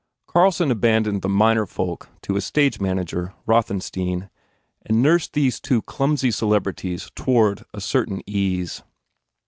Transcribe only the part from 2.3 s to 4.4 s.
his stage manager, Rothenstein,